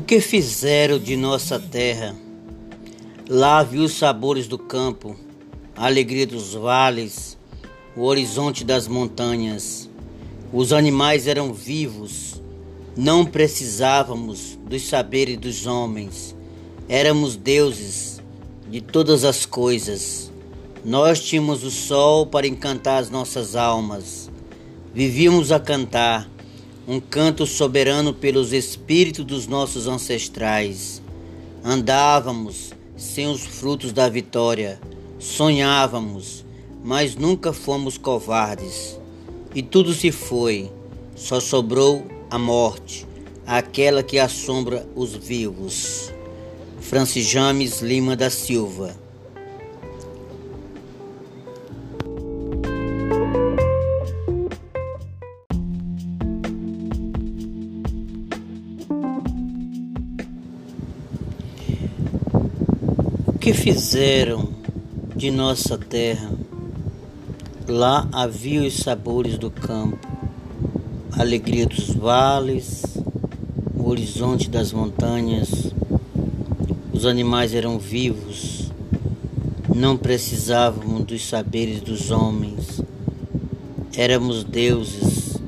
que 0.00 0.20
fizeram 0.20 0.98
de 0.98 1.16
nossa 1.16 1.56
terra? 1.56 2.16
Lá 3.28 3.62
vi 3.62 3.78
os 3.78 3.92
sabores 3.92 4.48
do 4.48 4.58
campo, 4.58 5.14
a 5.76 5.86
alegria 5.86 6.26
dos 6.26 6.52
vales, 6.54 7.38
o 7.96 8.02
horizonte 8.02 8.64
das 8.64 8.88
montanhas. 8.88 9.88
Os 10.52 10.72
animais 10.72 11.28
eram 11.28 11.54
vivos, 11.54 12.42
não 12.96 13.24
precisávamos 13.24 14.58
dos 14.68 14.82
saberes 14.88 15.36
dos 15.38 15.64
homens. 15.64 16.34
Éramos 16.88 17.36
deuses 17.36 18.20
de 18.68 18.80
todas 18.80 19.22
as 19.22 19.46
coisas. 19.46 20.28
Nós 20.84 21.20
tínhamos 21.20 21.62
o 21.62 21.70
sol 21.70 22.26
para 22.26 22.48
encantar 22.48 23.00
as 23.00 23.10
nossas 23.10 23.54
almas. 23.54 24.28
Vivíamos 24.92 25.52
a 25.52 25.60
cantar 25.60 26.28
um 26.86 27.00
canto 27.00 27.46
soberano 27.46 28.12
pelos 28.12 28.52
espíritos 28.52 29.24
dos 29.24 29.46
nossos 29.46 29.86
ancestrais. 29.86 31.02
Andávamos 31.64 32.72
sem 32.96 33.26
os 33.26 33.44
frutos 33.44 33.92
da 33.92 34.08
vitória, 34.08 34.80
sonhávamos, 35.18 36.44
mas 36.84 37.16
nunca 37.16 37.52
fomos 37.52 37.96
covardes. 37.96 38.98
E 39.54 39.62
tudo 39.62 39.94
se 39.94 40.12
foi, 40.12 40.70
só 41.16 41.40
sobrou 41.40 42.06
a 42.30 42.38
morte, 42.38 43.06
aquela 43.46 44.02
que 44.02 44.18
assombra 44.18 44.86
os 44.94 45.14
vivos. 45.14 46.12
Francis 46.80 47.26
James 47.26 47.80
Lima 47.80 48.14
da 48.14 48.28
Silva 48.28 49.03
que 63.44 63.52
fizeram 63.52 64.48
de 65.14 65.30
nossa 65.30 65.76
terra? 65.76 66.30
Lá 67.68 68.08
havia 68.10 68.62
os 68.62 68.78
sabores 68.78 69.36
do 69.36 69.50
campo, 69.50 69.98
a 71.12 71.20
alegria 71.20 71.66
dos 71.66 71.90
vales, 71.90 72.82
o 73.76 73.86
horizonte 73.86 74.48
das 74.48 74.72
montanhas. 74.72 75.74
Os 76.90 77.04
animais 77.04 77.52
eram 77.52 77.78
vivos, 77.78 78.72
não 79.76 79.94
precisavam 79.94 81.02
dos 81.02 81.28
saberes 81.28 81.82
dos 81.82 82.10
homens. 82.10 82.80
Éramos 83.94 84.42
deuses 84.42 85.38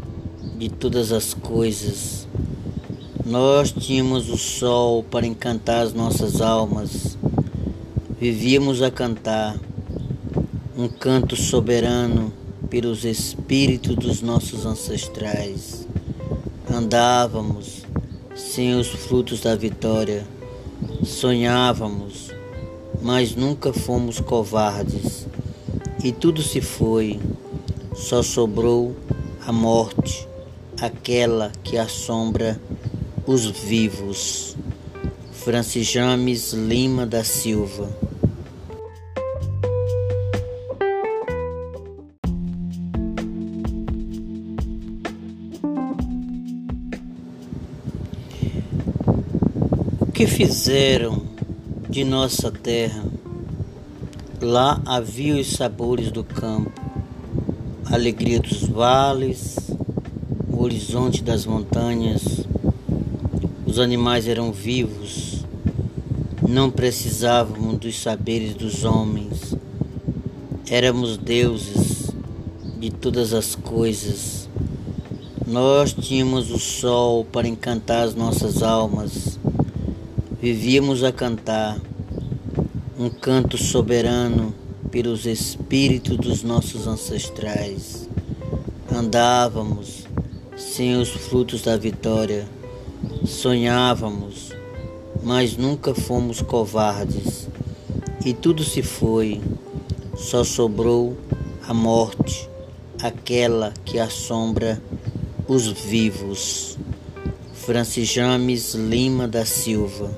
de 0.59 0.69
todas 0.69 1.13
as 1.13 1.33
coisas. 1.33 2.29
Nós 3.25 3.73
tínhamos 3.73 4.29
o 4.29 4.37
sol 4.37 5.03
para 5.03 5.27
encantar 5.27 5.83
as 5.83 5.95
nossas 5.95 6.43
almas 6.43 7.17
vivíamos 8.19 8.81
a 8.81 8.91
cantar 8.91 9.59
um 10.77 10.89
canto 10.89 11.37
soberano 11.37 12.33
pelos 12.71 13.05
espíritos 13.05 13.95
dos 13.95 14.23
nossos 14.23 14.65
ancestrais. 14.65 15.87
Andávamos 16.73 17.83
sem 18.35 18.75
os 18.75 18.89
frutos 18.89 19.41
da 19.41 19.55
vitória, 19.55 20.27
sonhávamos, 21.05 22.31
mas 23.03 23.35
nunca 23.35 23.73
fomos 23.73 24.19
covardes. 24.19 25.27
E 26.03 26.11
tudo 26.11 26.43
se 26.43 26.63
foi, 26.63 27.21
só 27.95 28.23
sobrou 28.23 28.97
a 29.47 29.53
morte, 29.53 30.27
aquela 30.81 31.53
que 31.63 31.77
assombra 31.77 32.59
os 33.27 33.45
vivos. 33.47 34.57
Francis 35.47 35.87
James 35.87 36.53
Lima 36.55 37.07
da 37.07 37.23
Silva 37.23 37.89
que 50.13 50.27
fizeram 50.27 51.23
de 51.89 52.03
nossa 52.03 52.51
terra? 52.51 53.05
Lá 54.43 54.83
havia 54.85 55.37
os 55.37 55.53
sabores 55.53 56.11
do 56.11 56.25
campo, 56.25 56.73
a 57.85 57.95
alegria 57.95 58.41
dos 58.41 58.65
vales, 58.65 59.71
o 60.51 60.61
horizonte 60.61 61.23
das 61.23 61.47
montanhas. 61.47 62.45
Os 63.65 63.79
animais 63.79 64.27
eram 64.27 64.51
vivos, 64.53 65.36
não 66.49 66.71
precisavam 66.71 67.75
dos 67.75 68.01
saberes 68.01 68.55
dos 68.55 68.85
homens. 68.85 69.55
Éramos 70.71 71.17
deuses 71.17 72.11
de 72.79 72.91
todas 72.91 73.33
as 73.33 73.55
coisas. 73.55 74.49
Nós 75.47 75.93
tínhamos 75.93 76.51
o 76.51 76.59
sol 76.59 77.25
para 77.25 77.47
encantar 77.47 78.05
as 78.05 78.15
nossas 78.15 78.63
almas 78.63 79.39
vivíamos 80.47 81.03
a 81.03 81.11
cantar 81.11 81.77
um 82.97 83.11
canto 83.11 83.59
soberano 83.59 84.55
pelos 84.93 85.27
espíritos 85.27 86.17
dos 86.17 86.43
nossos 86.45 86.87
ancestrais. 86.87 88.09
Andávamos 88.95 90.07
sem 90.57 90.97
os 90.97 91.09
frutos 91.09 91.63
da 91.63 91.77
vitória, 91.77 92.47
sonhávamos, 93.25 94.53
mas 95.27 95.57
nunca 95.57 95.93
fomos 95.93 96.41
covardes. 96.41 97.49
E 98.25 98.33
tudo 98.33 98.63
se 98.63 98.81
foi, 98.81 99.41
só 100.17 100.45
sobrou 100.45 101.17
a 101.67 101.75
morte, 101.75 102.49
aquela 103.03 103.75
que 103.85 103.99
assombra 103.99 104.81
os 105.49 105.67
vivos. 105.67 106.79
Francis 107.55 108.09
James 108.09 108.75
Lima 108.75 109.27
da 109.27 109.45
Silva 109.45 110.17